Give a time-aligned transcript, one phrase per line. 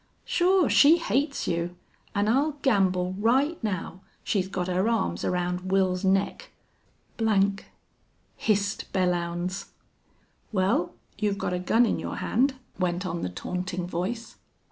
[0.25, 1.75] Sure she hates you,
[2.15, 6.49] an' I'll gamble right now she's got her arms around Wils's neck!"
[8.35, 9.65] "!"hissed Belllounds.
[10.51, 14.37] "Well, you've got a gun in your hand," went on the taunting voice.